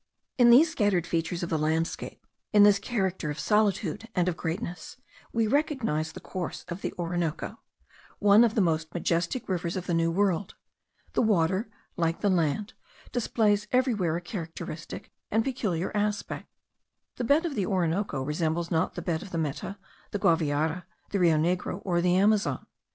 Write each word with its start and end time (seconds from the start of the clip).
In 0.39 0.49
these 0.49 0.71
scattered 0.71 1.05
features 1.05 1.43
of 1.43 1.51
the 1.51 1.59
landscape, 1.59 2.25
in 2.51 2.63
this 2.63 2.79
character 2.79 3.29
of 3.29 3.37
solitude 3.39 4.09
and 4.15 4.27
of 4.27 4.35
greatness, 4.35 4.97
we 5.31 5.45
recognize 5.45 6.11
the 6.11 6.19
course 6.19 6.65
of 6.69 6.81
the 6.81 6.91
Orinoco, 6.97 7.59
one 8.17 8.43
of 8.43 8.55
the 8.55 8.61
most 8.65 8.91
majestic 8.95 9.47
rivers 9.47 9.75
of 9.77 9.85
the 9.85 9.93
New 9.93 10.09
World. 10.09 10.55
The 11.13 11.21
water, 11.21 11.69
like 11.97 12.21
the 12.21 12.31
land, 12.31 12.73
displays 13.11 13.67
everywhere 13.71 14.17
a 14.17 14.21
characteristic 14.21 15.11
and 15.29 15.43
peculiar 15.43 15.95
aspect. 15.95 16.47
The 17.17 17.23
bed 17.23 17.45
of 17.45 17.53
the 17.53 17.67
Orinoco 17.67 18.23
resembles 18.23 18.71
not 18.71 18.95
the 18.95 19.03
bed 19.03 19.21
of 19.21 19.29
the 19.29 19.37
Meta, 19.37 19.77
the 20.09 20.17
Guaviare, 20.17 20.81
the 21.11 21.19
Rio 21.19 21.37
Negro, 21.37 21.79
or 21.85 22.01
the 22.01 22.15
Amazon. 22.15 22.65